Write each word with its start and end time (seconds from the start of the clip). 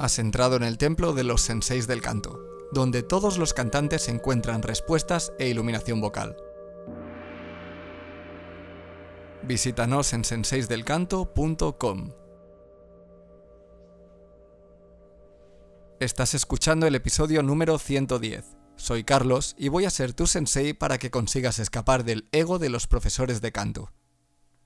Has 0.00 0.18
entrado 0.18 0.56
en 0.56 0.62
el 0.62 0.78
templo 0.78 1.12
de 1.12 1.24
los 1.24 1.42
senseis 1.42 1.86
del 1.86 2.00
canto, 2.00 2.40
donde 2.72 3.02
todos 3.02 3.36
los 3.36 3.52
cantantes 3.52 4.08
encuentran 4.08 4.62
respuestas 4.62 5.34
e 5.38 5.48
iluminación 5.48 6.00
vocal. 6.00 6.38
Visítanos 9.42 10.14
en 10.14 10.24
senseisdelcanto.com. 10.24 12.12
Estás 16.00 16.32
escuchando 16.32 16.86
el 16.86 16.94
episodio 16.94 17.42
número 17.42 17.78
110. 17.78 18.56
Soy 18.76 19.04
Carlos 19.04 19.54
y 19.58 19.68
voy 19.68 19.84
a 19.84 19.90
ser 19.90 20.14
tu 20.14 20.26
sensei 20.26 20.72
para 20.72 20.96
que 20.96 21.10
consigas 21.10 21.58
escapar 21.58 22.04
del 22.04 22.26
ego 22.32 22.58
de 22.58 22.70
los 22.70 22.86
profesores 22.86 23.42
de 23.42 23.52
canto. 23.52 23.92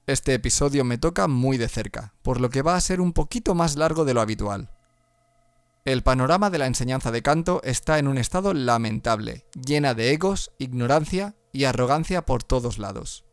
Este 0.07 0.33
episodio 0.33 0.85
me 0.85 0.97
toca 0.97 1.27
muy 1.27 1.59
de 1.59 1.67
cerca, 1.67 2.15
por 2.23 2.41
lo 2.41 2.51
que 2.51 2.63
va 2.63 2.77
a 2.77 2.81
ser 2.81 3.01
un 3.01 3.13
poquito 3.13 3.57
más 3.57 3.75
largo 3.75 4.05
de 4.05 4.15
lo 4.15 4.21
habitual. 4.21 4.74
El 5.85 6.03
panorama 6.03 6.49
de 6.49 6.57
la 6.57 6.67
enseñanza 6.67 7.11
de 7.11 7.21
canto 7.21 7.61
está 7.63 7.99
en 7.99 8.09
un 8.09 8.17
estado 8.17 8.55
lamentable, 8.55 9.45
llena 9.53 9.93
de 9.93 10.13
egos, 10.13 10.51
ignorancia 10.59 11.37
y 11.53 11.65
arrogancia 11.65 12.25
por 12.25 12.43
todos 12.43 12.79
lados. 12.79 13.27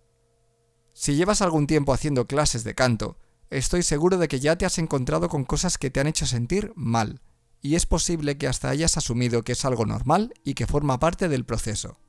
Si 0.94 1.16
llevas 1.16 1.42
algún 1.42 1.66
tiempo 1.66 1.94
haciendo 1.94 2.28
clases 2.28 2.66
de 2.66 2.76
canto, 2.76 3.18
estoy 3.50 3.84
seguro 3.84 4.18
de 4.18 4.28
que 4.28 4.42
ya 4.42 4.58
te 4.58 4.66
has 4.66 4.80
encontrado 4.80 5.30
con 5.30 5.46
cosas 5.46 5.78
que 5.78 5.92
te 5.92 6.02
han 6.02 6.08
hecho 6.08 6.26
sentir 6.26 6.74
mal, 6.76 7.22
y 7.62 7.76
es 7.76 7.86
posible 7.86 8.38
que 8.38 8.50
hasta 8.50 8.70
hayas 8.70 8.98
asumido 8.98 9.44
que 9.44 9.54
es 9.54 9.64
algo 9.64 9.86
normal 9.86 10.34
y 10.44 10.54
que 10.54 10.68
forma 10.68 11.00
parte 11.00 11.30
del 11.30 11.46
proceso. 11.46 12.00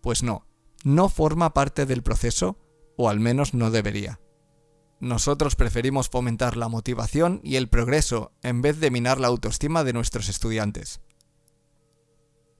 Pues 0.00 0.24
no, 0.24 0.44
no 0.82 1.08
forma 1.08 1.54
parte 1.54 1.86
del 1.86 2.02
proceso, 2.02 2.58
o 2.96 3.08
al 3.08 3.20
menos 3.20 3.54
no 3.54 3.70
debería. 3.70 4.18
Nosotros 5.00 5.54
preferimos 5.54 6.08
fomentar 6.08 6.56
la 6.56 6.68
motivación 6.68 7.40
y 7.44 7.56
el 7.56 7.68
progreso 7.68 8.32
en 8.42 8.62
vez 8.62 8.80
de 8.80 8.90
minar 8.90 9.20
la 9.20 9.28
autoestima 9.28 9.84
de 9.84 9.92
nuestros 9.92 10.28
estudiantes. 10.28 11.00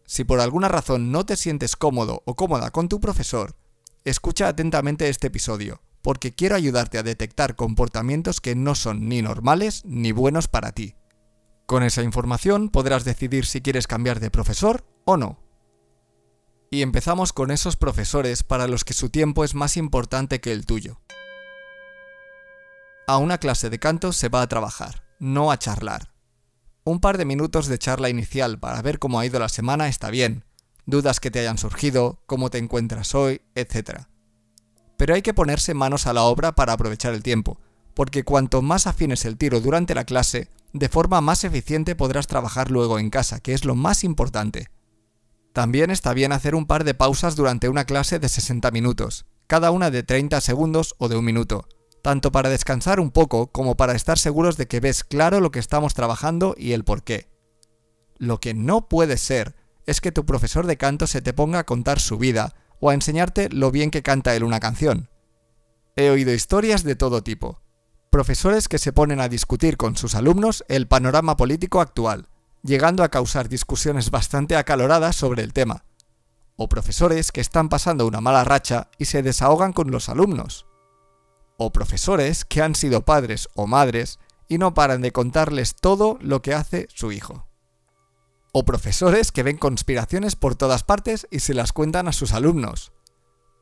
Si 0.06 0.24
por 0.24 0.40
alguna 0.40 0.68
razón 0.68 1.10
no 1.10 1.26
te 1.26 1.36
sientes 1.36 1.76
cómodo 1.76 2.22
o 2.24 2.34
cómoda 2.34 2.70
con 2.70 2.88
tu 2.88 3.00
profesor, 3.00 3.56
escucha 4.04 4.48
atentamente 4.48 5.08
este 5.08 5.26
episodio, 5.26 5.82
porque 6.00 6.34
quiero 6.34 6.54
ayudarte 6.54 6.96
a 6.96 7.02
detectar 7.02 7.56
comportamientos 7.56 8.40
que 8.40 8.54
no 8.54 8.74
son 8.74 9.08
ni 9.08 9.20
normales 9.20 9.82
ni 9.84 10.12
buenos 10.12 10.48
para 10.48 10.72
ti. 10.72 10.94
Con 11.66 11.82
esa 11.82 12.02
información 12.02 12.70
podrás 12.70 13.04
decidir 13.04 13.44
si 13.44 13.60
quieres 13.60 13.86
cambiar 13.86 14.20
de 14.20 14.30
profesor 14.30 14.86
o 15.04 15.16
no. 15.16 15.40
Y 16.70 16.82
empezamos 16.82 17.32
con 17.32 17.50
esos 17.50 17.76
profesores 17.76 18.42
para 18.42 18.68
los 18.68 18.84
que 18.84 18.94
su 18.94 19.10
tiempo 19.10 19.44
es 19.44 19.54
más 19.54 19.76
importante 19.76 20.40
que 20.40 20.52
el 20.52 20.64
tuyo. 20.64 21.00
A 23.08 23.16
una 23.16 23.38
clase 23.38 23.70
de 23.70 23.78
canto 23.78 24.12
se 24.12 24.28
va 24.28 24.42
a 24.42 24.48
trabajar, 24.48 25.02
no 25.18 25.50
a 25.50 25.58
charlar. 25.58 26.12
Un 26.84 27.00
par 27.00 27.16
de 27.16 27.24
minutos 27.24 27.66
de 27.66 27.78
charla 27.78 28.10
inicial 28.10 28.58
para 28.58 28.82
ver 28.82 28.98
cómo 28.98 29.18
ha 29.18 29.24
ido 29.24 29.38
la 29.38 29.48
semana 29.48 29.88
está 29.88 30.10
bien, 30.10 30.44
dudas 30.84 31.18
que 31.18 31.30
te 31.30 31.38
hayan 31.38 31.56
surgido, 31.56 32.20
cómo 32.26 32.50
te 32.50 32.58
encuentras 32.58 33.14
hoy, 33.14 33.40
etc. 33.54 34.02
Pero 34.98 35.14
hay 35.14 35.22
que 35.22 35.32
ponerse 35.32 35.72
manos 35.72 36.06
a 36.06 36.12
la 36.12 36.24
obra 36.24 36.54
para 36.54 36.74
aprovechar 36.74 37.14
el 37.14 37.22
tiempo, 37.22 37.58
porque 37.94 38.24
cuanto 38.24 38.60
más 38.60 38.86
afines 38.86 39.24
el 39.24 39.38
tiro 39.38 39.62
durante 39.62 39.94
la 39.94 40.04
clase, 40.04 40.50
de 40.74 40.90
forma 40.90 41.22
más 41.22 41.44
eficiente 41.44 41.96
podrás 41.96 42.26
trabajar 42.26 42.70
luego 42.70 42.98
en 42.98 43.08
casa, 43.08 43.40
que 43.40 43.54
es 43.54 43.64
lo 43.64 43.74
más 43.74 44.04
importante. 44.04 44.68
También 45.54 45.90
está 45.90 46.12
bien 46.12 46.32
hacer 46.32 46.54
un 46.54 46.66
par 46.66 46.84
de 46.84 46.92
pausas 46.92 47.36
durante 47.36 47.70
una 47.70 47.86
clase 47.86 48.18
de 48.18 48.28
60 48.28 48.70
minutos, 48.70 49.24
cada 49.46 49.70
una 49.70 49.90
de 49.90 50.02
30 50.02 50.42
segundos 50.42 50.94
o 50.98 51.08
de 51.08 51.16
un 51.16 51.24
minuto, 51.24 51.66
tanto 52.02 52.32
para 52.32 52.48
descansar 52.48 53.00
un 53.00 53.10
poco 53.10 53.48
como 53.48 53.76
para 53.76 53.94
estar 53.94 54.18
seguros 54.18 54.56
de 54.56 54.66
que 54.66 54.80
ves 54.80 55.04
claro 55.04 55.40
lo 55.40 55.50
que 55.50 55.58
estamos 55.58 55.94
trabajando 55.94 56.54
y 56.56 56.72
el 56.72 56.84
por 56.84 57.02
qué. 57.02 57.28
Lo 58.16 58.40
que 58.40 58.54
no 58.54 58.88
puede 58.88 59.16
ser 59.16 59.54
es 59.86 60.00
que 60.00 60.12
tu 60.12 60.26
profesor 60.26 60.66
de 60.66 60.76
canto 60.76 61.06
se 61.06 61.22
te 61.22 61.32
ponga 61.32 61.60
a 61.60 61.66
contar 61.66 62.00
su 62.00 62.18
vida 62.18 62.54
o 62.80 62.90
a 62.90 62.94
enseñarte 62.94 63.48
lo 63.50 63.70
bien 63.70 63.90
que 63.90 64.02
canta 64.02 64.34
él 64.34 64.44
una 64.44 64.60
canción. 64.60 65.10
He 65.96 66.10
oído 66.10 66.32
historias 66.32 66.84
de 66.84 66.94
todo 66.94 67.22
tipo. 67.22 67.60
Profesores 68.10 68.68
que 68.68 68.78
se 68.78 68.92
ponen 68.92 69.20
a 69.20 69.28
discutir 69.28 69.76
con 69.76 69.96
sus 69.96 70.14
alumnos 70.14 70.64
el 70.68 70.86
panorama 70.86 71.36
político 71.36 71.80
actual, 71.80 72.28
llegando 72.62 73.02
a 73.02 73.08
causar 73.08 73.48
discusiones 73.48 74.10
bastante 74.10 74.56
acaloradas 74.56 75.16
sobre 75.16 75.42
el 75.42 75.52
tema. 75.52 75.84
O 76.56 76.68
profesores 76.68 77.32
que 77.32 77.40
están 77.40 77.68
pasando 77.68 78.06
una 78.06 78.20
mala 78.20 78.44
racha 78.44 78.90
y 78.98 79.06
se 79.06 79.22
desahogan 79.22 79.72
con 79.72 79.90
los 79.90 80.08
alumnos 80.08 80.67
o 81.58 81.72
profesores 81.72 82.44
que 82.44 82.62
han 82.62 82.74
sido 82.74 83.04
padres 83.04 83.48
o 83.54 83.66
madres 83.66 84.18
y 84.48 84.56
no 84.56 84.72
paran 84.72 85.02
de 85.02 85.12
contarles 85.12 85.74
todo 85.74 86.16
lo 86.22 86.40
que 86.40 86.54
hace 86.54 86.86
su 86.94 87.12
hijo. 87.12 87.46
O 88.52 88.64
profesores 88.64 89.30
que 89.30 89.42
ven 89.42 89.58
conspiraciones 89.58 90.36
por 90.36 90.54
todas 90.54 90.84
partes 90.84 91.26
y 91.30 91.40
se 91.40 91.52
las 91.52 91.72
cuentan 91.72 92.08
a 92.08 92.12
sus 92.12 92.32
alumnos. 92.32 92.92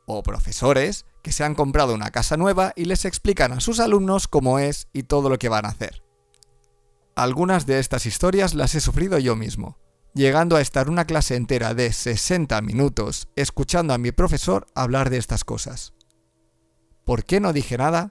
O 0.07 0.23
profesores 0.23 1.07
que 1.23 1.33
se 1.33 1.43
han 1.43 1.57
comprado 1.57 1.95
una 1.95 2.11
casa 2.11 2.37
nueva 2.37 2.73
y 2.77 2.85
les 2.85 3.05
explican 3.05 3.53
a 3.53 3.61
sus 3.61 3.81
alumnos 3.81 4.29
cómo 4.29 4.61
es 4.61 4.87
y 4.93 5.03
todo 5.03 5.29
lo 5.29 5.39
que 5.39 5.49
van 5.49 5.65
a 5.65 5.71
hacer. 5.71 6.05
Algunas 7.17 7.67
de 7.67 7.81
estas 7.81 8.05
historias 8.05 8.55
las 8.55 8.75
he 8.75 8.81
sufrido 8.81 9.19
yo 9.19 9.35
mismo, 9.37 9.79
llegando 10.15 10.55
a 10.55 10.61
estar 10.61 10.91
una 10.91 11.07
clase 11.07 11.35
entera 11.35 11.73
de 11.73 11.93
60 11.93 12.61
minutos 12.61 13.29
escuchando 13.37 13.95
a 13.95 13.99
mi 13.99 14.13
profesor 14.13 14.67
hablar 14.75 15.09
de 15.09 15.17
estas 15.17 15.43
cosas. 15.43 15.96
¿Por 17.07 17.25
qué 17.25 17.39
no 17.39 17.53
dije 17.53 17.79
nada? 17.79 18.11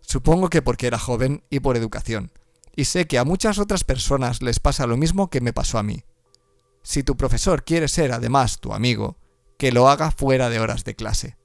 Supongo 0.00 0.48
que 0.48 0.62
porque 0.62 0.86
era 0.86 0.98
joven 0.98 1.44
y 1.50 1.60
por 1.60 1.76
educación. 1.76 2.32
Y 2.74 2.86
sé 2.86 3.06
que 3.06 3.18
a 3.18 3.24
muchas 3.24 3.58
otras 3.58 3.84
personas 3.84 4.40
les 4.40 4.58
pasa 4.58 4.86
lo 4.86 4.96
mismo 4.96 5.28
que 5.28 5.42
me 5.42 5.52
pasó 5.52 5.76
a 5.76 5.82
mí. 5.82 6.02
Si 6.82 7.02
tu 7.02 7.18
profesor 7.18 7.62
quiere 7.62 7.88
ser 7.88 8.12
además 8.12 8.58
tu 8.58 8.72
amigo, 8.72 9.18
que 9.58 9.70
lo 9.70 9.90
haga 9.90 10.10
fuera 10.12 10.48
de 10.48 10.60
horas 10.60 10.84
de 10.84 10.96
clase. 10.96 11.36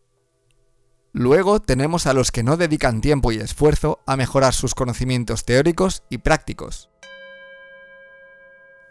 Luego 1.12 1.60
tenemos 1.60 2.08
a 2.08 2.14
los 2.14 2.32
que 2.32 2.42
no 2.42 2.56
dedican 2.56 3.02
tiempo 3.02 3.34
y 3.34 3.38
esfuerzo 3.38 4.00
a 4.06 4.16
mejorar 4.16 4.54
sus 4.54 4.74
conocimientos 4.74 5.44
teóricos 5.44 6.04
y 6.10 6.20
prácticos. 6.20 6.90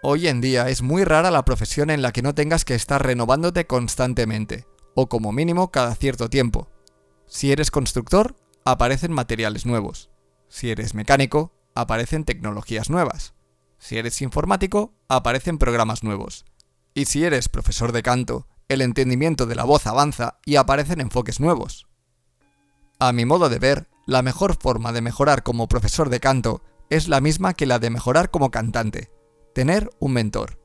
Hoy 0.02 0.28
en 0.28 0.42
día 0.42 0.68
es 0.68 0.82
muy 0.82 1.04
rara 1.04 1.30
la 1.30 1.46
profesión 1.46 1.88
en 1.88 2.02
la 2.02 2.12
que 2.12 2.20
no 2.20 2.34
tengas 2.34 2.66
que 2.66 2.74
estar 2.74 3.02
renovándote 3.02 3.66
constantemente, 3.66 4.66
o 4.94 5.08
como 5.08 5.32
mínimo 5.32 5.70
cada 5.70 5.94
cierto 5.94 6.28
tiempo, 6.28 6.68
si 7.30 7.52
eres 7.52 7.70
constructor, 7.70 8.34
aparecen 8.64 9.12
materiales 9.12 9.64
nuevos. 9.64 10.10
Si 10.48 10.68
eres 10.68 10.94
mecánico, 10.94 11.52
aparecen 11.76 12.24
tecnologías 12.24 12.90
nuevas. 12.90 13.34
Si 13.78 13.96
eres 13.96 14.20
informático, 14.20 14.94
aparecen 15.08 15.56
programas 15.56 16.02
nuevos. 16.02 16.44
Y 16.92 17.04
si 17.04 17.24
eres 17.24 17.48
profesor 17.48 17.92
de 17.92 18.02
canto, 18.02 18.48
el 18.68 18.82
entendimiento 18.82 19.46
de 19.46 19.54
la 19.54 19.62
voz 19.62 19.86
avanza 19.86 20.40
y 20.44 20.56
aparecen 20.56 21.00
enfoques 21.00 21.38
nuevos. 21.38 21.86
A 22.98 23.12
mi 23.12 23.24
modo 23.24 23.48
de 23.48 23.60
ver, 23.60 23.88
la 24.08 24.22
mejor 24.22 24.56
forma 24.60 24.90
de 24.92 25.00
mejorar 25.00 25.44
como 25.44 25.68
profesor 25.68 26.10
de 26.10 26.18
canto 26.18 26.64
es 26.90 27.06
la 27.06 27.20
misma 27.20 27.54
que 27.54 27.64
la 27.64 27.78
de 27.78 27.90
mejorar 27.90 28.32
como 28.32 28.50
cantante, 28.50 29.08
tener 29.54 29.88
un 30.00 30.14
mentor. 30.14 30.59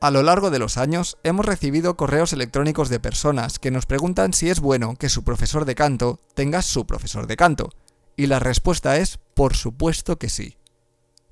A 0.00 0.12
lo 0.12 0.22
largo 0.22 0.50
de 0.50 0.60
los 0.60 0.78
años 0.78 1.18
hemos 1.24 1.44
recibido 1.44 1.96
correos 1.96 2.32
electrónicos 2.32 2.88
de 2.88 3.00
personas 3.00 3.58
que 3.58 3.72
nos 3.72 3.84
preguntan 3.84 4.32
si 4.32 4.48
es 4.48 4.60
bueno 4.60 4.94
que 4.94 5.08
su 5.08 5.24
profesor 5.24 5.64
de 5.64 5.74
canto 5.74 6.20
tenga 6.34 6.62
su 6.62 6.86
profesor 6.86 7.26
de 7.26 7.36
canto, 7.36 7.70
y 8.16 8.26
la 8.26 8.38
respuesta 8.38 8.96
es 8.98 9.18
por 9.34 9.56
supuesto 9.56 10.16
que 10.16 10.28
sí. 10.28 10.56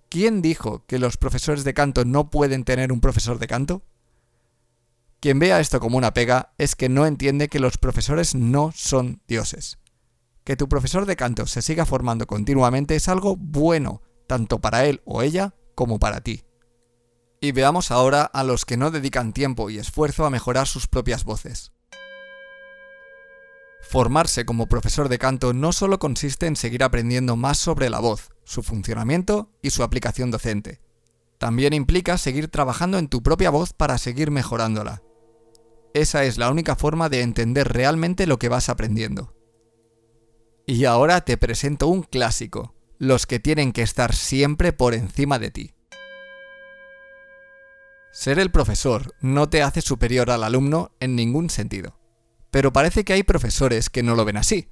¿Quién 0.09 0.43
dijo 0.43 0.85
que 0.87 0.99
los 0.99 1.17
profesores 1.17 1.63
de 1.63 1.75
canto 1.75 2.05
no 2.05 2.29
pueden 2.29 2.65
tener 2.65 2.91
un 2.91 3.01
profesor 3.01 3.39
de 3.39 3.47
canto? 3.47 3.83
Quien 5.21 5.39
vea 5.39 5.61
esto 5.61 5.79
como 5.79 5.97
una 5.97 6.13
pega 6.13 6.53
es 6.59 6.75
que 6.75 6.89
no 6.89 7.07
entiende 7.07 7.49
que 7.49 7.61
los 7.61 7.79
profesores 7.79 8.35
no 8.35 8.73
son 8.75 9.23
dioses. 9.29 9.79
Que 10.43 10.57
tu 10.57 10.69
profesor 10.69 11.07
de 11.07 11.15
canto 11.15 11.47
se 11.47 11.63
siga 11.63 11.87
formando 11.87 12.27
continuamente 12.27 12.97
es 12.97 13.09
algo 13.09 13.37
bueno, 13.37 14.03
tanto 14.27 14.61
para 14.61 14.87
él 14.87 15.03
o 15.05 15.23
ella 15.23 15.55
como 15.77 16.01
para 16.01 16.21
ti. 16.21 16.43
Y 17.47 17.53
veamos 17.53 17.93
ahora 17.93 18.23
a 18.25 18.43
los 18.43 18.65
que 18.65 18.77
no 18.77 18.91
dedican 18.91 19.33
tiempo 19.33 19.71
y 19.71 19.79
esfuerzo 19.79 20.27
a 20.27 20.31
mejorar 20.31 20.67
sus 20.67 20.89
propias 20.89 21.23
voces. 21.23 21.71
Formarse 23.89 24.45
como 24.45 24.67
profesor 24.67 25.09
de 25.09 25.21
canto 25.21 25.53
no 25.53 25.71
solo 25.71 26.01
consiste 26.01 26.49
en 26.49 26.57
seguir 26.57 26.83
aprendiendo 26.83 27.37
más 27.37 27.59
sobre 27.59 27.89
la 27.89 28.01
voz, 28.01 28.31
su 28.43 28.65
funcionamiento 28.65 29.53
y 29.63 29.71
su 29.71 29.85
aplicación 29.85 30.33
docente. 30.33 30.81
También 31.39 31.73
implica 31.73 32.19
seguir 32.19 32.49
trabajando 32.49 32.99
en 32.99 33.07
tu 33.07 33.23
propia 33.23 33.51
voz 33.51 33.73
para 33.73 33.97
seguir 33.97 34.33
mejorándola. 34.33 35.05
Esa 35.95 36.25
es 36.25 36.39
la 36.39 36.51
única 36.51 36.75
forma 36.75 37.09
de 37.09 37.21
entender 37.21 37.73
realmente 37.73 38.27
lo 38.27 38.41
que 38.41 38.49
vas 38.49 38.69
aprendiendo. 38.69 39.37
Y 40.67 40.85
ahora 40.85 41.21
te 41.21 41.37
presento 41.37 41.87
un 41.87 42.03
clásico, 42.03 42.75
los 42.99 43.25
que 43.25 43.39
tienen 43.39 43.71
que 43.71 43.83
estar 43.83 44.17
siempre 44.17 44.73
por 44.73 44.95
encima 44.95 45.39
de 45.39 45.53
ti. 45.53 45.76
Ser 48.17 48.39
el 48.39 48.51
profesor 48.51 49.15
no 49.21 49.51
te 49.51 49.63
hace 49.63 49.83
superior 49.83 50.31
al 50.31 50.43
alumno 50.43 50.91
en 51.01 51.17
ningún 51.17 51.51
sentido. 51.51 51.99
Pero 52.51 52.73
parece 52.73 53.05
que 53.05 53.13
hay 53.13 53.25
profesores 53.25 53.91
que 53.91 54.03
no 54.03 54.15
lo 54.15 54.25
ven 54.25 54.39
así. 54.39 54.71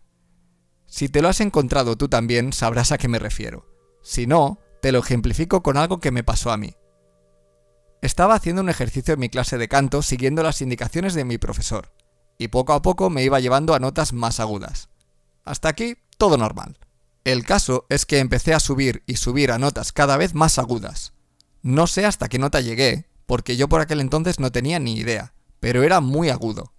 Si 0.86 1.10
te 1.10 1.20
lo 1.20 1.28
has 1.28 1.42
encontrado 1.42 1.94
tú 1.98 2.08
también, 2.08 2.54
sabrás 2.54 2.90
a 2.90 2.96
qué 2.96 3.06
me 3.06 3.18
refiero. 3.18 3.66
Si 4.02 4.26
no, 4.26 4.60
Te 4.80 4.92
lo 4.92 4.98
ejemplifico 4.98 5.62
con 5.62 5.76
algo 5.76 6.00
que 6.00 6.10
me 6.10 6.24
pasó 6.24 6.52
a 6.52 6.56
mí. 6.56 6.74
Estaba 8.00 8.34
haciendo 8.34 8.62
un 8.62 8.70
ejercicio 8.70 9.12
en 9.12 9.20
mi 9.20 9.28
clase 9.28 9.58
de 9.58 9.68
canto 9.68 10.00
siguiendo 10.00 10.42
las 10.42 10.62
indicaciones 10.62 11.12
de 11.12 11.24
mi 11.24 11.36
profesor, 11.36 11.92
y 12.38 12.48
poco 12.48 12.72
a 12.72 12.80
poco 12.80 13.10
me 13.10 13.24
iba 13.24 13.40
llevando 13.40 13.74
a 13.74 13.78
notas 13.78 14.14
más 14.14 14.40
agudas. 14.40 14.88
Hasta 15.42 15.68
aquí, 15.68 15.96
todo 16.16 16.38
normal. 16.38 16.78
El 17.24 17.44
caso 17.44 17.84
es 17.90 18.06
que 18.06 18.20
empecé 18.20 18.54
a 18.54 18.60
subir 18.60 19.02
y 19.06 19.16
subir 19.16 19.52
a 19.52 19.58
notas 19.58 19.92
cada 19.92 20.16
vez 20.16 20.34
más 20.34 20.58
agudas. 20.58 21.12
No 21.62 21.86
sé 21.86 22.04
hasta 22.04 22.28
qué 22.28 22.38
nota 22.38 22.60
llegué, 22.60 23.06
porque 23.26 23.56
yo 23.56 23.68
por 23.68 23.80
aquel 23.80 24.00
entonces 24.00 24.40
no 24.40 24.52
tenía 24.52 24.78
ni 24.78 24.94
idea, 24.94 25.34
pero 25.60 25.82
era 25.82 26.00
muy 26.00 26.30
agudo. 26.30 26.72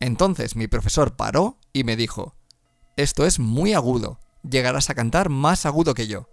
Entonces 0.00 0.56
mi 0.56 0.66
profesor 0.66 1.16
paró 1.16 1.58
y 1.72 1.84
me 1.84 1.96
dijo, 1.96 2.34
esto 2.96 3.26
es 3.26 3.38
muy 3.38 3.72
agudo, 3.72 4.20
llegarás 4.42 4.90
a 4.90 4.94
cantar 4.94 5.28
más 5.28 5.66
agudo 5.66 5.94
que 5.94 6.06
yo. 6.06 6.28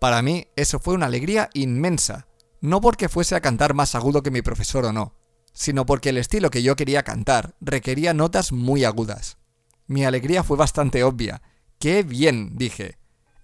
Para 0.00 0.22
mí 0.22 0.48
eso 0.56 0.78
fue 0.78 0.94
una 0.94 1.06
alegría 1.06 1.50
inmensa, 1.54 2.26
no 2.60 2.80
porque 2.80 3.08
fuese 3.08 3.34
a 3.34 3.40
cantar 3.40 3.74
más 3.74 3.94
agudo 3.94 4.22
que 4.22 4.30
mi 4.30 4.42
profesor 4.42 4.84
o 4.84 4.92
no, 4.92 5.14
sino 5.52 5.86
porque 5.86 6.08
el 6.10 6.18
estilo 6.18 6.50
que 6.50 6.62
yo 6.62 6.76
quería 6.76 7.02
cantar 7.02 7.54
requería 7.60 8.14
notas 8.14 8.52
muy 8.52 8.84
agudas. 8.84 9.38
Mi 9.86 10.04
alegría 10.04 10.42
fue 10.42 10.56
bastante 10.56 11.04
obvia. 11.04 11.42
¡Qué 11.78 12.02
bien! 12.02 12.56
dije. 12.56 12.98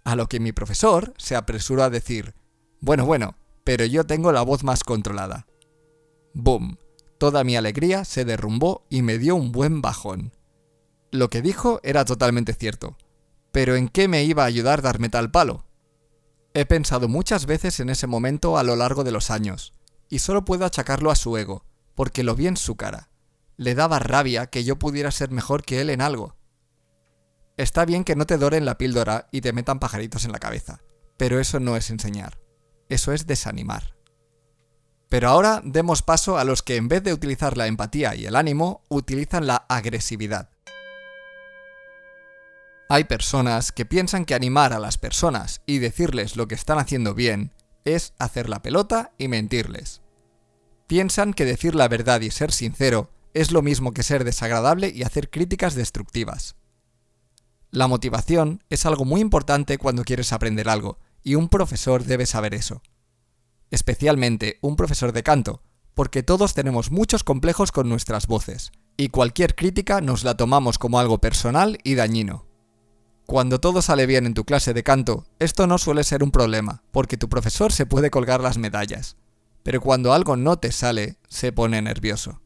A 0.05 0.17
lo 0.17 0.29
que 0.29 0.41
mi 0.41 0.53
profesor 0.53 1.13
se 1.19 1.37
apresuró 1.37 1.83
a 1.83 1.91
decir, 1.91 2.35
bueno, 2.81 3.05
bueno, 3.05 3.37
pero 3.69 3.85
yo 3.85 4.07
tengo 4.07 4.33
la 4.33 4.41
voz 4.41 4.65
más 4.65 4.83
controlada. 4.83 5.47
¡Boom! 6.33 6.79
Toda 7.19 7.45
mi 7.45 7.55
alegría 7.55 8.07
se 8.07 8.25
derrumbó 8.25 8.87
y 8.89 9.03
me 9.03 9.19
dio 9.19 9.37
un 9.37 9.53
buen 9.53 9.83
bajón. 9.83 10.33
Lo 11.11 11.29
que 11.29 11.43
dijo 11.43 11.79
era 11.83 12.07
totalmente 12.07 12.55
cierto. 12.55 12.97
Pero 13.53 13.77
¿en 13.77 13.91
qué 13.91 14.09
me 14.09 14.25
iba 14.25 14.45
a 14.45 14.47
ayudar 14.47 14.81
darme 14.81 15.11
tal 15.11 15.31
palo? 15.31 15.67
He 16.55 16.65
pensado 16.65 17.09
muchas 17.09 17.45
veces 17.45 17.79
en 17.79 17.91
ese 17.91 18.07
momento 18.07 18.57
a 18.57 18.63
lo 18.63 18.75
largo 18.75 19.05
de 19.05 19.13
los 19.13 19.31
años, 19.31 19.75
y 20.09 20.21
solo 20.21 20.47
puedo 20.47 20.65
achacarlo 20.65 21.11
a 21.11 21.15
su 21.15 21.37
ego, 21.37 21.67
porque 21.95 22.23
lo 22.23 22.35
vi 22.35 22.47
en 22.47 22.57
su 22.57 22.75
cara. 22.75 23.11
Le 23.59 23.75
daba 23.75 23.99
rabia 23.99 24.47
que 24.47 24.65
yo 24.65 24.79
pudiera 24.79 25.11
ser 25.11 25.31
mejor 25.31 25.63
que 25.63 25.83
él 25.83 25.91
en 25.91 26.01
algo. 26.01 26.37
Está 27.59 27.85
bien 27.85 28.05
que 28.05 28.17
no 28.17 28.25
te 28.25 28.39
doren 28.39 28.65
la 28.65 28.79
píldora 28.79 29.29
y 29.31 29.43
te 29.43 29.53
metan 29.53 29.79
pajaritos 29.79 30.25
en 30.25 30.33
la 30.33 30.39
cabeza, 30.39 30.81
pero 31.19 31.39
eso 31.39 31.61
no 31.61 31.77
es 31.77 31.91
enseñar, 31.91 32.39
eso 32.89 33.13
es 33.13 33.27
desanimar. 33.27 33.95
Pero 35.09 35.29
ahora 35.31 35.63
demos 35.65 36.03
paso 36.03 36.39
a 36.39 36.45
los 36.45 36.63
que 36.63 36.77
en 36.77 36.89
vez 36.89 37.03
de 37.03 37.13
utilizar 37.13 37.57
la 37.57 37.67
empatía 37.67 38.15
y 38.15 38.27
el 38.27 38.37
ánimo, 38.37 38.83
utilizan 38.89 39.47
la 39.47 39.57
agresividad. 39.69 40.51
Hay 42.91 43.05
personas 43.05 43.73
que 43.73 43.85
piensan 43.85 44.25
que 44.25 44.35
animar 44.35 44.73
a 44.73 44.79
las 44.79 44.97
personas 44.97 45.63
y 45.67 45.79
decirles 45.79 46.37
lo 46.37 46.49
que 46.49 46.55
están 46.55 46.79
haciendo 46.79 47.15
bien 47.15 47.53
es 47.85 48.15
hacer 48.19 48.49
la 48.49 48.63
pelota 48.63 49.13
y 49.19 49.29
mentirles. 49.29 50.03
Piensan 50.87 51.35
que 51.35 51.45
decir 51.45 51.75
la 51.75 51.89
verdad 51.89 52.23
y 52.23 52.31
ser 52.31 52.51
sincero 52.51 53.11
es 53.35 53.53
lo 53.53 53.61
mismo 53.61 53.93
que 53.93 54.03
ser 54.03 54.25
desagradable 54.25 54.89
y 54.89 55.03
hacer 55.03 55.29
críticas 55.29 55.75
destructivas. 55.75 56.57
La 57.71 57.87
motivación 57.87 58.65
es 58.71 58.87
algo 58.87 59.05
muy 59.05 59.21
importante 59.21 59.77
cuando 59.77 60.05
quieres 60.05 60.33
aprender 60.33 60.71
algo, 60.71 60.99
y 61.23 61.35
un 61.35 61.49
profesor 61.49 62.05
debe 62.05 62.27
saber 62.27 62.55
eso. 62.55 62.83
Especialmente 63.71 64.59
un 64.63 64.77
profesor 64.77 65.13
de 65.13 65.23
canto, 65.23 65.63
porque 65.95 66.23
todos 66.23 66.55
tenemos 66.55 66.91
muchos 66.91 67.25
complejos 67.25 67.73
con 67.73 67.89
nuestras 67.89 68.27
voces, 68.27 68.73
y 68.97 69.09
cualquier 69.09 69.55
crítica 69.55 70.01
nos 70.01 70.25
la 70.25 70.37
tomamos 70.37 70.79
como 70.79 70.99
algo 70.99 71.19
personal 71.19 71.79
y 71.85 71.95
dañino. 71.95 72.47
Cuando 73.27 73.61
todo 73.61 73.83
sale 73.83 74.07
bien 74.07 74.25
en 74.25 74.33
tu 74.33 74.45
clase 74.45 74.73
de 74.73 74.83
canto, 74.83 75.27
esto 75.39 75.67
no 75.67 75.77
suele 75.77 76.03
ser 76.03 76.23
un 76.23 76.31
problema, 76.31 76.83
porque 76.93 77.17
tu 77.17 77.29
profesor 77.29 77.73
se 77.73 77.85
puede 77.85 78.11
colgar 78.11 78.41
las 78.41 78.57
medallas. 78.57 79.17
Pero 79.63 79.83
cuando 79.83 80.15
algo 80.15 80.37
no 80.37 80.59
te 80.59 80.73
sale, 80.73 81.19
se 81.29 81.53
pone 81.53 81.83
nervioso. 81.83 82.41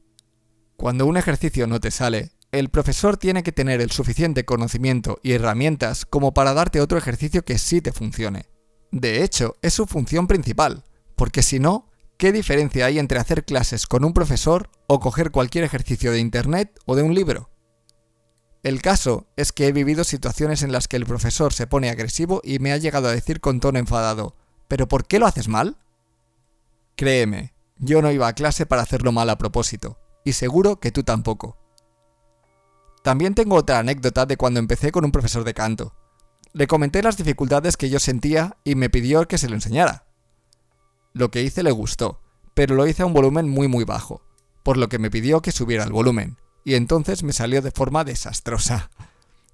Cuando 0.77 1.07
un 1.07 1.17
ejercicio 1.17 1.69
no 1.69 1.79
te 1.79 1.93
sale, 1.93 2.33
el 2.51 2.69
profesor 2.69 3.17
tiene 3.17 3.43
que 3.43 3.53
tener 3.53 3.81
el 3.81 3.93
suficiente 3.93 4.45
conocimiento 4.45 5.21
y 5.23 5.33
herramientas 5.33 6.05
como 6.05 6.35
para 6.35 6.53
darte 6.53 6.81
otro 6.81 6.99
ejercicio 6.99 7.45
que 7.45 7.59
sí 7.59 7.81
te 7.81 7.93
funcione. 7.93 8.47
De 8.93 9.25
hecho, 9.25 9.57
es 9.63 9.73
su 9.73 9.87
función 9.87 10.27
principal, 10.27 10.85
porque 11.17 11.43
si 11.43 11.59
no, 11.59 11.89
¿qué 12.19 12.31
diferencia 12.31 12.87
hay 12.87 12.99
entre 12.99 13.19
hacer 13.19 13.45
clases 13.45 13.87
con 13.87 14.05
un 14.05 14.13
profesor 14.13 14.69
o 14.87 15.01
coger 15.01 15.31
cualquier 15.31 15.65
ejercicio 15.65 16.13
de 16.13 16.21
internet 16.21 16.79
o 16.85 16.95
de 16.95 17.03
un 17.03 17.15
libro? 17.15 17.49
El 18.63 18.83
caso 18.83 19.27
es 19.37 19.51
que 19.51 19.67
he 19.67 19.73
vivido 19.73 20.05
situaciones 20.05 20.63
en 20.63 20.73
las 20.73 20.89
que 20.89 20.97
el 20.97 21.07
profesor 21.07 21.55
se 21.55 21.67
pone 21.67 21.89
agresivo 21.89 22.43
y 22.45 22.59
me 22.59 22.73
ha 22.73 22.77
llegado 22.77 23.09
a 23.09 23.13
decir 23.13 23.41
con 23.41 23.61
tono 23.61 23.79
enfadado, 23.79 24.37
¿pero 24.69 24.87
por 24.87 25.07
qué 25.07 25.19
lo 25.19 25.27
haces 25.27 25.49
mal? 25.49 25.79
Créeme, 26.95 27.55
yo 27.79 28.03
no 28.03 28.13
iba 28.13 28.29
a 28.29 28.35
clase 28.35 28.67
para 28.67 28.83
hacerlo 28.83 29.11
mal 29.11 29.31
a 29.31 29.39
propósito, 29.39 29.99
y 30.23 30.35
seguro 30.35 30.81
que 30.81 30.93
tú 30.93 31.03
tampoco. 31.03 31.57
También 33.03 33.35
tengo 33.35 33.57
otra 33.57 33.79
anécdota 33.79 34.27
de 34.27 34.37
cuando 34.37 34.61
empecé 34.61 34.93
con 34.93 35.07
un 35.07 35.13
profesor 35.13 35.45
de 35.45 35.55
canto. 35.55 35.95
Le 36.53 36.67
comenté 36.67 37.03
las 37.03 37.17
dificultades 37.17 37.77
que 37.77 37.89
yo 37.89 37.99
sentía 37.99 38.59
y 38.65 38.75
me 38.75 38.91
pidió 38.91 39.27
que 39.27 39.39
se 39.39 39.49
lo 39.49 39.55
enseñara. 39.55 40.07
Lo 41.15 41.31
que 41.31 41.43
hice 41.43 41.63
le 41.63 41.71
gustó, 41.71 42.21
pero 42.55 42.75
lo 42.75 42.87
hice 42.87 43.03
a 43.03 43.07
un 43.07 43.15
volumen 43.15 43.49
muy 43.49 43.69
muy 43.69 43.85
bajo, 43.85 44.23
por 44.63 44.77
lo 44.77 44.89
que 44.89 44.99
me 44.99 45.11
pidió 45.11 45.41
que 45.43 45.53
subiera 45.53 45.85
el 45.85 45.93
volumen, 45.93 46.37
y 46.65 46.75
entonces 46.75 47.23
me 47.23 47.33
salió 47.33 47.63
de 47.63 47.71
forma 47.71 48.05
desastrosa. 48.05 48.91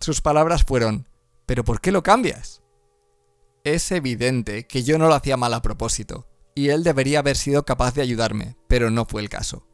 Sus 0.01 0.21
palabras 0.21 0.65
fueron, 0.65 1.07
¿pero 1.47 1.65
por 1.65 1.81
qué 1.81 1.93
lo 1.93 2.03
cambias? 2.03 2.63
Es 3.65 3.91
evidente 3.93 4.67
que 4.67 4.83
yo 4.83 4.99
no 4.99 5.09
lo 5.09 5.15
hacía 5.15 5.37
mal 5.37 5.55
a 5.55 5.63
propósito, 5.63 6.27
y 6.55 6.71
él 6.71 6.83
debería 6.83 7.21
haber 7.21 7.37
sido 7.37 7.65
capaz 7.65 7.95
de 7.95 8.03
ayudarme, 8.03 8.57
pero 8.67 8.91
no 8.91 9.05
fue 9.05 9.23
el 9.23 9.29
caso. 9.29 9.67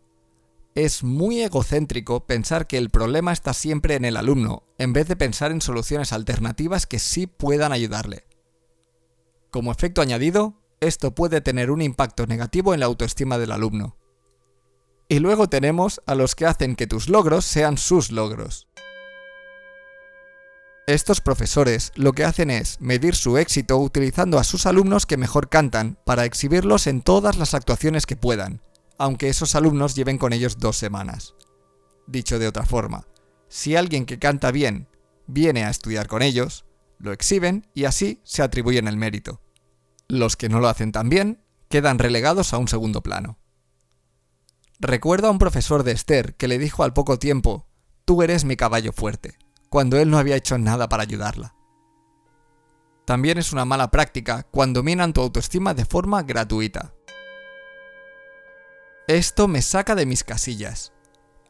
Es 0.74 1.04
muy 1.04 1.40
egocéntrico 1.40 2.26
pensar 2.26 2.66
que 2.66 2.78
el 2.78 2.90
problema 2.90 3.32
está 3.32 3.54
siempre 3.54 3.94
en 3.94 4.04
el 4.04 4.16
alumno, 4.16 4.64
en 4.76 4.92
vez 4.92 5.06
de 5.06 5.14
pensar 5.14 5.52
en 5.52 5.60
soluciones 5.60 6.12
alternativas 6.12 6.86
que 6.86 6.98
sí 6.98 7.28
puedan 7.28 7.70
ayudarle. 7.70 8.26
Como 9.52 9.70
efecto 9.70 10.02
añadido, 10.02 10.60
esto 10.80 11.14
puede 11.14 11.40
tener 11.40 11.70
un 11.70 11.80
impacto 11.80 12.26
negativo 12.26 12.74
en 12.74 12.80
la 12.80 12.86
autoestima 12.86 13.38
del 13.38 13.52
alumno. 13.52 13.96
Y 15.06 15.20
luego 15.20 15.48
tenemos 15.48 16.02
a 16.06 16.16
los 16.16 16.34
que 16.34 16.46
hacen 16.46 16.74
que 16.74 16.88
tus 16.88 17.08
logros 17.08 17.44
sean 17.44 17.78
sus 17.78 18.10
logros. 18.10 18.66
Estos 20.88 21.20
profesores 21.20 21.92
lo 21.94 22.14
que 22.14 22.24
hacen 22.24 22.50
es 22.50 22.80
medir 22.80 23.14
su 23.14 23.38
éxito 23.38 23.78
utilizando 23.78 24.40
a 24.40 24.44
sus 24.44 24.66
alumnos 24.66 25.06
que 25.06 25.18
mejor 25.18 25.48
cantan 25.48 25.98
para 26.04 26.24
exhibirlos 26.24 26.88
en 26.88 27.00
todas 27.00 27.38
las 27.38 27.54
actuaciones 27.54 28.06
que 28.06 28.16
puedan, 28.16 28.60
aunque 28.98 29.28
esos 29.28 29.54
alumnos 29.54 29.94
lleven 29.94 30.18
con 30.18 30.32
ellos 30.32 30.58
dos 30.58 30.76
semanas. 30.76 31.34
Dicho 32.06 32.38
de 32.38 32.48
otra 32.48 32.64
forma, 32.64 33.06
si 33.48 33.76
alguien 33.76 34.06
que 34.06 34.18
canta 34.18 34.50
bien 34.50 34.88
viene 35.26 35.64
a 35.64 35.70
estudiar 35.70 36.06
con 36.06 36.22
ellos, 36.22 36.64
lo 36.98 37.12
exhiben 37.12 37.66
y 37.74 37.84
así 37.84 38.20
se 38.24 38.42
atribuyen 38.42 38.88
el 38.88 38.96
mérito. 38.96 39.40
Los 40.08 40.36
que 40.36 40.48
no 40.48 40.60
lo 40.60 40.68
hacen 40.68 40.92
tan 40.92 41.08
bien 41.08 41.42
quedan 41.68 41.98
relegados 41.98 42.52
a 42.52 42.58
un 42.58 42.68
segundo 42.68 43.02
plano. 43.02 43.38
Recuerdo 44.80 45.28
a 45.28 45.30
un 45.30 45.38
profesor 45.38 45.82
de 45.82 45.92
Esther 45.92 46.34
que 46.36 46.48
le 46.48 46.58
dijo 46.58 46.84
al 46.84 46.92
poco 46.92 47.18
tiempo, 47.18 47.66
tú 48.04 48.22
eres 48.22 48.44
mi 48.44 48.56
caballo 48.56 48.92
fuerte, 48.92 49.38
cuando 49.70 49.98
él 49.98 50.10
no 50.10 50.18
había 50.18 50.36
hecho 50.36 50.58
nada 50.58 50.88
para 50.88 51.02
ayudarla. 51.02 51.54
También 53.04 53.38
es 53.38 53.52
una 53.52 53.64
mala 53.64 53.90
práctica 53.90 54.44
cuando 54.50 54.82
minan 54.82 55.12
tu 55.12 55.20
autoestima 55.20 55.74
de 55.74 55.84
forma 55.84 56.22
gratuita. 56.22 56.93
Esto 59.06 59.48
me 59.48 59.60
saca 59.60 59.94
de 59.94 60.06
mis 60.06 60.24
casillas. 60.24 60.92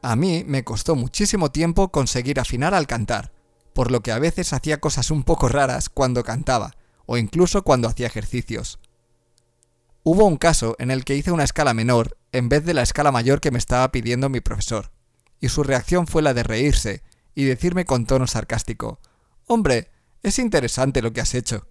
A 0.03 0.17
mí 0.17 0.43
me 0.45 0.65
costó 0.65 0.97
muchísimo 0.97 1.53
tiempo 1.53 1.93
conseguir 1.93 2.41
afinar 2.41 2.75
al 2.75 2.89
cantar, 2.89 3.33
por 3.73 3.93
lo 3.93 4.01
que 4.01 4.11
a 4.11 4.19
veces 4.19 4.53
hacía 4.53 4.81
cosas 4.81 5.13
un 5.13 5.23
poco 5.23 5.49
raras 5.49 5.89
cuando 5.89 6.25
cantaba, 6.25 6.73
o 7.07 7.17
incluso 7.17 7.63
cuando 7.63 7.87
hacía 7.87 8.09
ejercicios. 8.09 8.81
Hubo 10.03 10.25
un 10.25 10.37
caso 10.37 10.75
en 10.81 10.91
el 10.91 11.05
que 11.05 11.15
hice 11.15 11.31
una 11.31 11.45
escala 11.45 11.75
menor 11.75 12.19
en 12.33 12.49
vez 12.49 12.65
de 12.65 12.75
la 12.75 12.83
escala 12.83 13.13
mayor 13.13 13.41
que 13.41 13.53
me 13.53 13.59
estaba 13.59 13.93
pidiendo 13.93 14.29
mi 14.29 14.41
profesor, 14.41 14.91
y 15.41 15.49
su 15.49 15.63
reacción 15.63 16.09
fue 16.09 16.23
la 16.23 16.35
de 16.35 16.43
reírse 16.43 17.03
y 17.37 17.45
decirme 17.45 17.85
con 17.85 18.05
tono 18.05 18.27
sarcástico, 18.27 18.99
Hombre, 19.47 19.91
es 20.25 20.41
interesante 20.41 21.03
lo 21.03 21.13
que 21.13 21.21
has 21.21 21.35
hecho. 21.35 21.69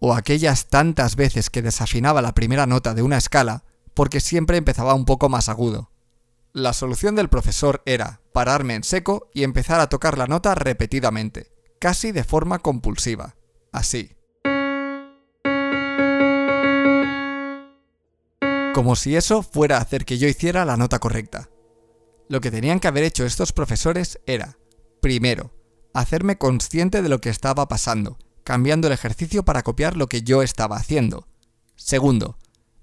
O 0.00 0.12
aquellas 0.12 0.68
tantas 0.68 1.16
veces 1.16 1.48
que 1.48 1.62
desafinaba 1.62 2.20
la 2.20 2.34
primera 2.34 2.66
nota 2.66 2.92
de 2.92 3.02
una 3.02 3.16
escala 3.16 3.64
porque 3.98 4.20
siempre 4.20 4.58
empezaba 4.58 4.94
un 4.94 5.04
poco 5.04 5.28
más 5.28 5.48
agudo. 5.48 5.90
La 6.52 6.72
solución 6.72 7.16
del 7.16 7.28
profesor 7.28 7.82
era 7.84 8.20
pararme 8.32 8.76
en 8.76 8.84
seco 8.84 9.28
y 9.34 9.42
empezar 9.42 9.80
a 9.80 9.88
tocar 9.88 10.16
la 10.16 10.28
nota 10.28 10.54
repetidamente, 10.54 11.50
casi 11.80 12.12
de 12.12 12.22
forma 12.22 12.60
compulsiva, 12.60 13.34
así. 13.72 14.14
como 18.72 18.94
si 18.94 19.16
eso 19.16 19.42
fuera 19.42 19.78
a 19.78 19.80
hacer 19.80 20.04
que 20.04 20.18
yo 20.18 20.28
hiciera 20.28 20.64
la 20.64 20.76
nota 20.76 21.00
correcta. 21.00 21.50
Lo 22.28 22.40
que 22.40 22.52
tenían 22.52 22.78
que 22.78 22.86
haber 22.86 23.02
hecho 23.02 23.26
estos 23.26 23.52
profesores 23.52 24.20
era, 24.24 24.56
primero, 25.00 25.52
hacerme 25.92 26.38
consciente 26.38 27.02
de 27.02 27.08
lo 27.08 27.20
que 27.20 27.30
estaba 27.30 27.66
pasando, 27.66 28.18
cambiando 28.44 28.86
el 28.86 28.92
ejercicio 28.92 29.44
para 29.44 29.64
copiar 29.64 29.96
lo 29.96 30.06
que 30.06 30.22
yo 30.22 30.44
estaba 30.44 30.76
haciendo. 30.76 31.26
Segundo, 31.74 32.38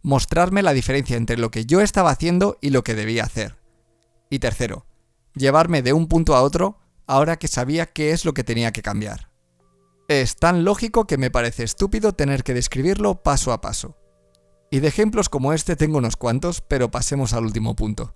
mostrarme 0.06 0.62
la 0.62 0.74
diferencia 0.74 1.18
entre 1.18 1.36
lo 1.36 1.50
que 1.50 1.66
yo 1.66 1.82
estaba 1.82 2.12
haciendo 2.12 2.60
y 2.62 2.70
lo 2.70 2.84
que 2.84 2.94
debía 2.94 3.24
hacer. 3.24 3.58
Y 4.30 4.38
tercero, 4.38 4.86
llevarme 5.34 5.82
de 5.82 5.94
un 5.94 6.08
punto 6.08 6.36
a 6.36 6.44
otro 6.44 6.78
ahora 7.08 7.38
que 7.38 7.48
sabía 7.48 7.88
qué 7.88 8.12
es 8.12 8.24
lo 8.24 8.36
que 8.36 8.44
tenía 8.44 8.72
que 8.72 8.84
cambiar. 8.84 9.32
Es 10.08 10.36
tan 10.36 10.64
lógico 10.64 11.08
que 11.08 11.18
me 11.18 11.32
parece 11.32 11.64
estúpido 11.64 12.14
tener 12.14 12.44
que 12.44 12.54
describirlo 12.54 13.24
paso 13.24 13.52
a 13.52 13.62
paso. 13.62 13.98
Y 14.70 14.80
de 14.80 14.90
ejemplos 14.90 15.28
como 15.28 15.54
este 15.54 15.76
tengo 15.76 15.98
unos 15.98 16.18
cuantos, 16.18 16.62
pero 16.62 16.92
pasemos 16.92 17.34
al 17.34 17.46
último 17.46 17.76
punto. 17.76 18.14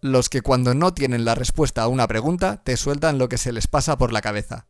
Los 0.00 0.28
que 0.28 0.42
cuando 0.42 0.74
no 0.74 0.94
tienen 0.94 1.24
la 1.24 1.34
respuesta 1.34 1.82
a 1.82 1.88
una 1.88 2.06
pregunta 2.06 2.62
te 2.62 2.76
sueltan 2.76 3.18
lo 3.18 3.28
que 3.28 3.38
se 3.38 3.50
les 3.50 3.66
pasa 3.66 3.98
por 3.98 4.12
la 4.12 4.20
cabeza. 4.20 4.68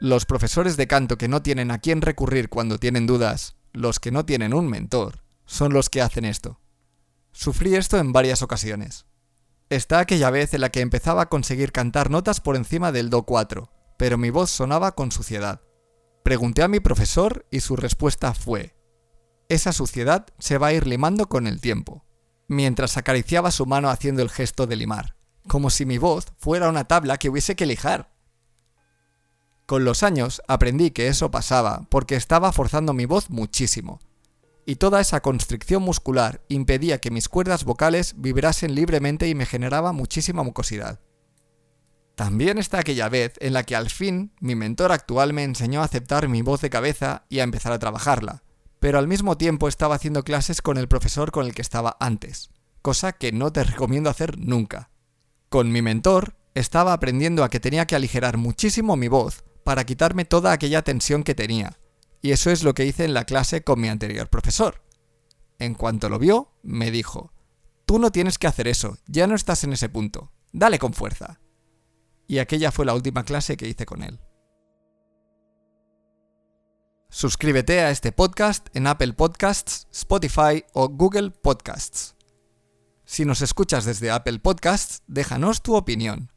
Los 0.00 0.24
profesores 0.24 0.78
de 0.78 0.86
canto 0.86 1.18
que 1.18 1.28
no 1.28 1.42
tienen 1.42 1.70
a 1.70 1.80
quién 1.80 2.00
recurrir 2.00 2.48
cuando 2.48 2.78
tienen 2.78 3.06
dudas, 3.06 3.56
los 3.74 4.00
que 4.00 4.10
no 4.10 4.24
tienen 4.24 4.54
un 4.54 4.68
mentor, 4.68 5.22
son 5.44 5.74
los 5.74 5.90
que 5.90 6.00
hacen 6.00 6.24
esto. 6.24 6.60
Sufrí 7.32 7.74
esto 7.74 7.98
en 7.98 8.12
varias 8.12 8.40
ocasiones. 8.40 9.06
Está 9.68 9.98
aquella 9.98 10.30
vez 10.30 10.54
en 10.54 10.62
la 10.62 10.70
que 10.70 10.80
empezaba 10.80 11.22
a 11.22 11.28
conseguir 11.28 11.72
cantar 11.72 12.08
notas 12.08 12.40
por 12.40 12.56
encima 12.56 12.92
del 12.92 13.10
Do 13.10 13.24
4, 13.24 13.70
pero 13.98 14.16
mi 14.16 14.30
voz 14.30 14.50
sonaba 14.50 14.94
con 14.94 15.10
suciedad. 15.10 15.60
Pregunté 16.22 16.62
a 16.62 16.68
mi 16.68 16.80
profesor 16.80 17.46
y 17.50 17.60
su 17.60 17.76
respuesta 17.76 18.32
fue, 18.32 18.74
esa 19.48 19.72
suciedad 19.72 20.26
se 20.38 20.56
va 20.56 20.68
a 20.68 20.72
ir 20.72 20.86
limando 20.86 21.28
con 21.28 21.46
el 21.46 21.60
tiempo, 21.60 22.06
mientras 22.48 22.96
acariciaba 22.96 23.50
su 23.50 23.66
mano 23.66 23.90
haciendo 23.90 24.22
el 24.22 24.30
gesto 24.30 24.66
de 24.66 24.76
limar, 24.76 25.16
como 25.48 25.68
si 25.68 25.84
mi 25.84 25.98
voz 25.98 26.26
fuera 26.38 26.68
una 26.68 26.84
tabla 26.84 27.18
que 27.18 27.28
hubiese 27.28 27.56
que 27.56 27.66
lijar. 27.66 28.13
Con 29.66 29.84
los 29.84 30.02
años 30.02 30.42
aprendí 30.46 30.90
que 30.90 31.08
eso 31.08 31.30
pasaba 31.30 31.86
porque 31.88 32.16
estaba 32.16 32.52
forzando 32.52 32.92
mi 32.92 33.06
voz 33.06 33.30
muchísimo, 33.30 33.98
y 34.66 34.76
toda 34.76 35.00
esa 35.00 35.20
constricción 35.20 35.82
muscular 35.82 36.42
impedía 36.48 36.98
que 36.98 37.10
mis 37.10 37.28
cuerdas 37.28 37.64
vocales 37.64 38.14
vibrasen 38.18 38.74
libremente 38.74 39.26
y 39.28 39.34
me 39.34 39.46
generaba 39.46 39.92
muchísima 39.92 40.42
mucosidad. 40.42 41.00
También 42.14 42.58
está 42.58 42.78
aquella 42.78 43.08
vez 43.08 43.32
en 43.40 43.54
la 43.54 43.64
que 43.64 43.74
al 43.74 43.88
fin 43.88 44.32
mi 44.38 44.54
mentor 44.54 44.92
actual 44.92 45.32
me 45.32 45.44
enseñó 45.44 45.80
a 45.80 45.84
aceptar 45.84 46.28
mi 46.28 46.42
voz 46.42 46.60
de 46.60 46.70
cabeza 46.70 47.24
y 47.30 47.40
a 47.40 47.42
empezar 47.42 47.72
a 47.72 47.78
trabajarla, 47.78 48.44
pero 48.80 48.98
al 48.98 49.08
mismo 49.08 49.38
tiempo 49.38 49.66
estaba 49.66 49.94
haciendo 49.94 50.24
clases 50.24 50.60
con 50.60 50.76
el 50.76 50.88
profesor 50.88 51.32
con 51.32 51.46
el 51.46 51.54
que 51.54 51.62
estaba 51.62 51.96
antes, 52.00 52.50
cosa 52.82 53.12
que 53.12 53.32
no 53.32 53.50
te 53.50 53.64
recomiendo 53.64 54.10
hacer 54.10 54.38
nunca. 54.38 54.90
Con 55.48 55.72
mi 55.72 55.80
mentor 55.80 56.36
estaba 56.54 56.92
aprendiendo 56.92 57.42
a 57.42 57.48
que 57.48 57.60
tenía 57.60 57.86
que 57.86 57.96
aligerar 57.96 58.36
muchísimo 58.36 58.96
mi 58.96 59.08
voz 59.08 59.42
para 59.64 59.84
quitarme 59.84 60.24
toda 60.24 60.52
aquella 60.52 60.82
tensión 60.82 61.22
que 61.24 61.34
tenía, 61.34 61.78
y 62.22 62.32
eso 62.32 62.50
es 62.50 62.62
lo 62.62 62.74
que 62.74 62.86
hice 62.86 63.04
en 63.04 63.14
la 63.14 63.24
clase 63.24 63.64
con 63.64 63.80
mi 63.80 63.88
anterior 63.88 64.28
profesor. 64.28 64.82
En 65.58 65.74
cuanto 65.74 66.08
lo 66.08 66.18
vio, 66.18 66.52
me 66.62 66.90
dijo, 66.90 67.32
Tú 67.86 67.98
no 67.98 68.10
tienes 68.10 68.38
que 68.38 68.46
hacer 68.46 68.68
eso, 68.68 68.98
ya 69.06 69.26
no 69.26 69.34
estás 69.34 69.64
en 69.64 69.72
ese 69.72 69.88
punto, 69.88 70.32
dale 70.52 70.78
con 70.78 70.94
fuerza 70.94 71.40
y 72.26 72.38
aquella 72.38 72.72
fue 72.72 72.86
la 72.86 72.94
última 72.94 73.24
clase 73.24 73.56
que 73.56 73.68
hice 73.68 73.86
con 73.86 74.02
él. 74.02 74.20
Suscríbete 77.10 77.80
a 77.80 77.90
este 77.90 78.10
podcast 78.10 78.66
en 78.74 78.86
Apple 78.86 79.12
Podcasts, 79.12 79.86
Spotify 79.92 80.64
o 80.72 80.88
Google 80.88 81.30
Podcasts. 81.30 82.16
Si 83.04 83.24
nos 83.24 83.40
escuchas 83.42 83.84
desde 83.84 84.10
Apple 84.10 84.40
Podcasts, 84.40 85.02
déjanos 85.06 85.62
tu 85.62 85.76
opinión. 85.76 86.33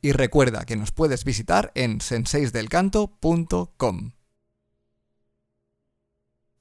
Y 0.00 0.12
recuerda 0.12 0.64
que 0.64 0.76
nos 0.76 0.92
puedes 0.92 1.24
visitar 1.24 1.72
en 1.74 2.00
senseisdelcanto.com. 2.00 4.12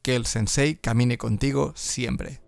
Que 0.01 0.15
el 0.15 0.25
sensei 0.25 0.75
camine 0.75 1.17
contigo 1.17 1.73
siempre. 1.75 2.46